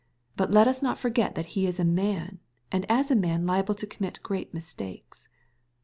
[0.35, 2.39] But let us not forget that he is a man,
[2.71, 5.29] and as a man liable to commit great mistakes.